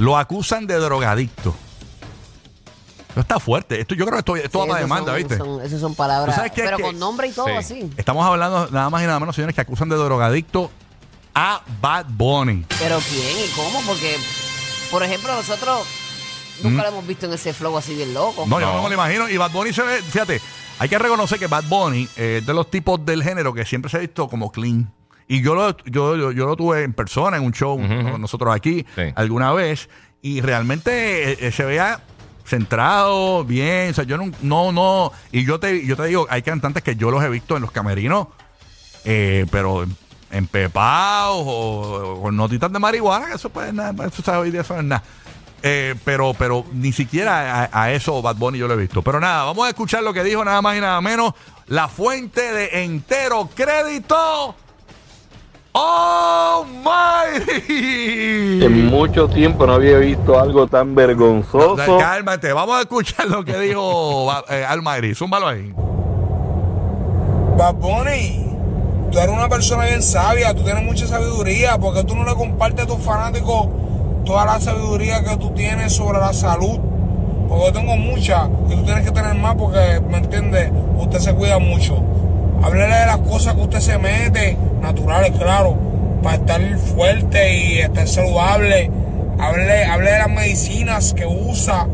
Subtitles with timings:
[0.00, 1.54] Lo acusan de drogadicto.
[3.08, 3.80] Esto está fuerte.
[3.80, 5.36] Esto, yo creo que esto, esto va Sí, para esos demanda, son- ¿viste?
[5.36, 6.34] son- Esas son palabras.
[6.34, 6.62] ¿Tú sabes qué?
[6.62, 7.52] Pero Que- con nombre y todo Sí.
[7.52, 7.90] así.
[7.96, 10.70] Estamos hablando nada más y nada menos, señores, que acusan de drogadicto
[11.34, 12.64] a Bad Bunny.
[12.78, 14.16] Pero quién y cómo, porque,
[14.90, 15.86] por ejemplo, nosotros
[16.62, 18.46] nunca lo hemos visto en ese flow así bien loco.
[18.46, 18.48] Mm.
[18.48, 18.74] No, yo No.
[18.76, 19.28] no me lo imagino.
[19.28, 20.40] Y Bad Bunny se ve, fíjate,
[20.78, 23.90] hay que reconocer que Bad Bunny eh, es de los tipos del género que siempre
[23.90, 24.90] se ha visto como clean.
[25.32, 28.52] Y yo lo, yo, yo, yo lo tuve en persona en un show con nosotros
[28.52, 29.02] aquí Sí.
[29.14, 29.88] alguna vez.
[30.22, 32.00] Y realmente eh, eh, se veía
[32.44, 33.90] centrado, bien.
[33.90, 35.12] O sea, yo no, no, no.
[35.30, 37.70] Y yo te, yo te digo, hay cantantes que yo los he visto en los
[37.70, 38.26] camerinos,
[39.04, 39.86] eh, pero
[40.32, 44.62] empepados o, o con notitas de marihuana, que eso pues nada, eso sabe hoy día
[44.62, 45.02] eso no es nada.
[45.62, 49.02] Eh, pero, pero ni siquiera a, a eso Bad Bunny yo lo he visto.
[49.02, 51.34] Pero nada, vamos a escuchar lo que dijo nada más y nada menos
[51.66, 54.54] la fuente de entero crédito.
[55.72, 57.40] ¡Oh, my!
[57.68, 61.98] En mucho tiempo no había visto algo tan vergonzoso.
[61.98, 65.14] Cálmate, vamos a escuchar lo que dijo eh, Almighty.
[65.14, 65.72] Zúmbalo ahí.
[67.56, 68.56] Bad Bunny,
[69.12, 72.84] tú eres una persona bien sabia, tú tienes mucha sabiduría, porque tú no le compartes
[72.84, 73.68] a tus fanáticos
[74.24, 76.78] toda la sabiduría que tú tienes sobre la salud.
[77.48, 80.70] Porque yo tengo mucha y tú tienes que tener más porque, ¿me entiendes?
[80.98, 82.02] Usted se cuida mucho.
[82.62, 85.76] Háblele de las cosas que usted se mete, naturales, claro,
[86.22, 88.90] para estar fuerte y estar saludable.
[89.38, 91.86] Háblele, hable de las medicinas que usa,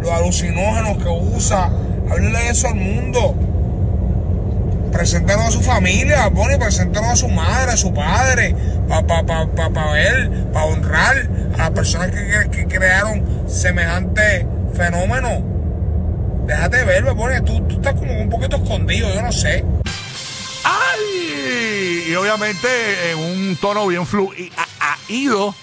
[0.00, 1.70] los alucinógenos que usa.
[2.10, 3.34] Háblele de eso al mundo
[4.92, 8.54] preséntanos a su familia, Bonnie, a su madre, a su padre,
[8.88, 11.16] para pa, pa, pa, pa ver, para honrar
[11.54, 15.42] a las personas que, que- que crearon semejante fenómeno.
[16.46, 19.64] Déjate ver, Bonnie, tú, tú estás como un poquito escondido, yo no sé.
[20.64, 22.04] ¡Ay!
[22.08, 25.54] Y obviamente en un tono bien fluido.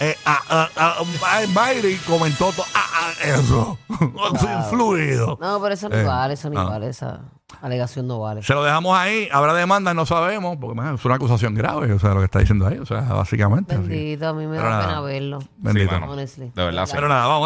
[0.00, 3.78] Eh, a, a, a- a- Mayri comentó to- ah, ah, eso.
[4.34, 5.38] Así, fluido.
[5.40, 6.64] No, pero eso no Eh, vale, eso no ah.
[6.64, 7.20] vale, esa
[7.62, 8.42] alegación no vale.
[8.42, 9.28] Se lo dejamos ahí.
[9.32, 10.56] Habrá demanda, no sabemos.
[10.60, 11.92] Porque man, es una acusación grave.
[11.92, 12.78] O sea, lo que está diciendo ahí.
[12.78, 13.74] O sea, básicamente.
[13.76, 13.82] así.
[13.86, 14.86] Bendito, a mí me Pero da nada.
[14.88, 15.38] pena verlo.
[15.58, 15.96] Bendito.
[15.96, 16.02] Sí.
[16.08, 16.52] Honestly.
[16.54, 16.92] De verdad, sí.
[16.96, 17.42] Pero nada, vamos.